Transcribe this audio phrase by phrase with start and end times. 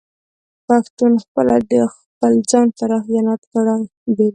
[0.67, 3.79] پښتون خپله د خپل ځان سره خيانت کړي